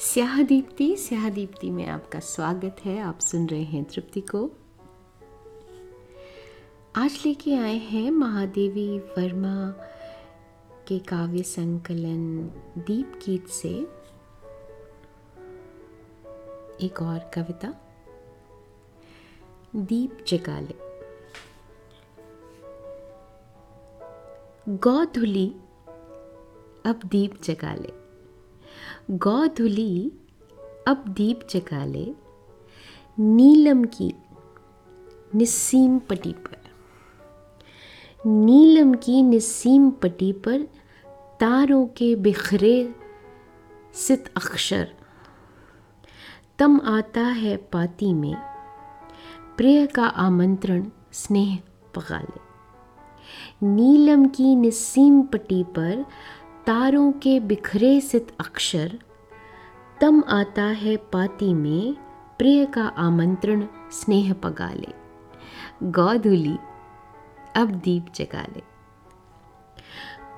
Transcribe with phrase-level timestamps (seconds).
[0.00, 4.50] स्याह दीप्ति स्याह दीप्ति में आपका स्वागत है। आप सुन रहे हैं तृप्ति को।
[6.96, 9.70] आज लेके आए हैं महादेवी वर्मा
[10.88, 12.44] के काव्य संकलन
[12.78, 13.68] दीप गीत से।
[16.86, 17.74] एक और कविता।
[19.76, 20.74] दीप जगाले।
[24.68, 25.48] गौधुली
[26.86, 28.01] अब दीप जगा ले
[29.10, 30.12] गौधुली
[30.88, 32.14] अब दीप जगा ले
[33.20, 34.14] नीलम की
[35.34, 36.56] निस्सीम पटी पर।
[38.26, 40.62] नीलम की निस्सीम पटी पर
[41.40, 42.94] तारों के बिखरे
[43.94, 44.94] सित अक्षर।
[46.58, 48.36] तम आता है पाती में,
[49.56, 51.58] प्रिय का आमंत्रण स्नेह
[51.94, 52.40] पका ले।
[53.66, 56.04] नीलम की निस्सीम पटी पर
[56.66, 58.98] तारों के बिखरे सित अक्षर,
[60.00, 61.94] तम आता है पाती में
[62.38, 64.92] प्रिय का आमंत्रण स्नेह पगा ले
[65.90, 66.56] गौधुली,
[67.56, 68.62] अब दीप जगा ले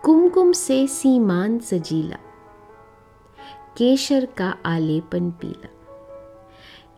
[0.04, 2.18] कुमकुम से सीमान सजीला,
[3.78, 5.68] केशर का आलेपन पीला।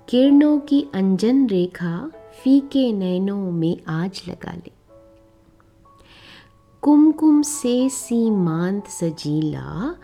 [0.09, 2.11] किरणों की अंजन रेखा
[2.43, 4.73] फीके नैनों में आज लगा ले।
[6.87, 9.95] कुमकुम से सीमांत सजीला,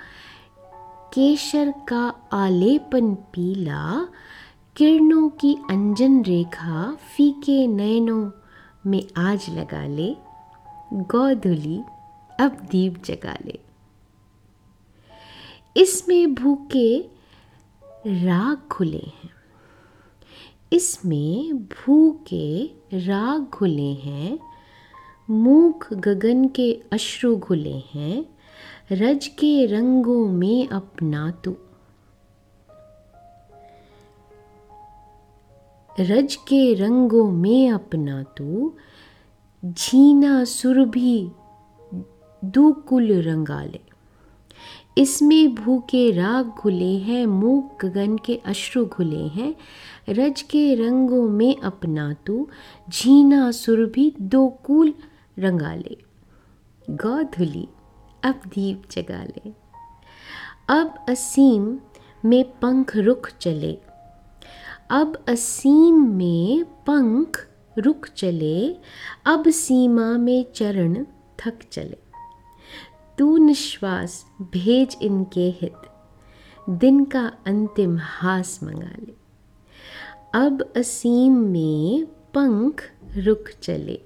[1.15, 4.09] केशर का आलेपन पीला,
[4.77, 8.31] किरणों की अंजन रेखा फीके नयनों
[8.87, 10.17] में आज लगा ले,
[10.93, 11.81] गौधुली
[12.41, 13.59] अब दीप जगा ले।
[15.77, 17.11] इसमें भूखे
[18.07, 19.31] राग खुले हैं।
[20.73, 24.53] इसमें भूखे राग खुले हैं
[25.33, 28.27] मूक गगन के अश्रु घुले हैं,
[28.93, 31.57] रज के रंगों में अपना तू।
[36.01, 38.75] रज के रंगों में अपना तू,
[39.65, 41.31] झीना सुरभि
[42.45, 43.81] दुकुल रंगाले।
[44.99, 49.57] इसमें भूखे राग घुले हैं, मूक गगन के अश्रु घुले हैं,
[50.09, 52.49] रज के रंगों में अपना तू,
[52.91, 54.95] झीना सुरभि दो कुल
[55.39, 55.99] रंगा ले
[56.91, 57.69] गौधुली
[58.25, 59.63] अब दीप जगा ले
[60.69, 61.81] अब असीम
[62.25, 63.79] में पंख रुख चले।
[64.91, 67.49] अब असीम में पंख
[67.79, 68.77] रुक चले।
[69.27, 71.05] अब सीमा में चरण
[71.39, 71.99] थक चले।
[73.19, 75.75] तू निश्वास भेज इनके हित।
[76.71, 79.15] दिन का अंतिम हास मंगा ले।
[80.35, 84.01] अब असीम में पंख रुक चले।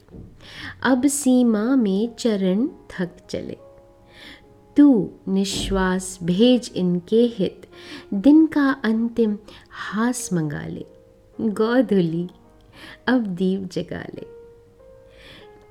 [0.82, 3.56] अब सीमा में चरण थक चले।
[4.76, 7.66] तू निश्वास भेज इनके हित।
[8.14, 9.38] दिन का अंतिम
[9.70, 10.87] हास मंगा ले।
[11.41, 12.28] गौधुली
[13.06, 14.26] अब दीप जगा ले।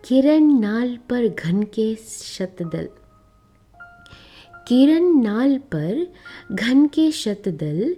[0.06, 2.90] किरण नाल पर घन के शतदल।
[4.68, 6.14] किरण नाल पर
[6.52, 7.96] घन के शतदल।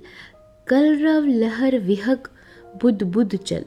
[0.67, 2.27] कलरव लहर विहक
[2.81, 3.65] बुद बुद चल।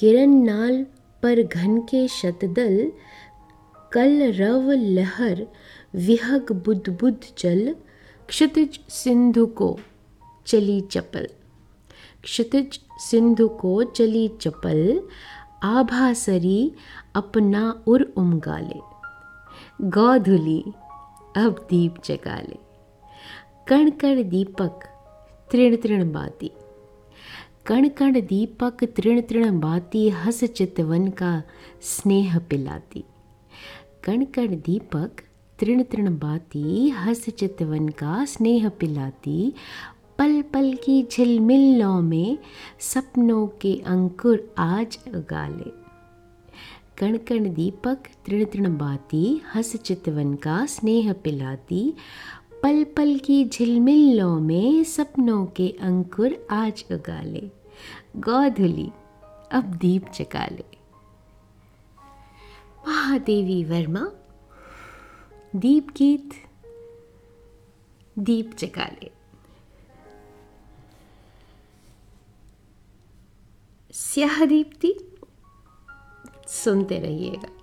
[0.00, 0.82] किरण नाल
[1.22, 2.92] पर घन के शतदल,
[3.92, 5.46] कल रव लहर,
[5.94, 7.76] विहग बुद बुद चल
[8.28, 9.78] क्षितिज सिंधु को
[10.46, 11.28] चली चपल।
[12.22, 15.02] क्षितिज सिंधु को चली चपल
[15.62, 16.72] आभासरी
[17.14, 18.80] अपना उर उमगाले।
[19.88, 20.62] गौधुली
[21.36, 22.58] अब दीप जगा ले
[23.68, 24.80] कण कण दीपक,
[25.52, 26.50] तृण तृण बाती।
[27.70, 31.42] कण कण दीपक तृण तृण बाती हस चितवन का
[31.80, 33.04] स्नेह पिलाती।
[34.04, 35.20] कण कण दीपक
[35.58, 39.52] तृण तृण बाती हस चितवन का स्नेह पिलाती।
[40.18, 42.38] पल पल की झिलमिलों में
[42.80, 45.70] सपनों के अंकुर आज उगा ले
[46.98, 51.94] कण कण दीपक तृण तृण बाती हस चितवन का स्नेह पिलाती।
[52.62, 57.59] पल पल की झिलमिलों में सपनों के अंकुर आज उगा ले
[58.16, 58.92] गौधुली,
[59.52, 60.64] अब दीप जगा ले।
[62.88, 64.10] महादेवी वर्मा,
[65.56, 66.30] दीप गीत,
[68.18, 69.10] दीप जगा ले।
[73.92, 74.94] स्याह दीप्ति,
[76.48, 77.59] सुनते रहिएगा।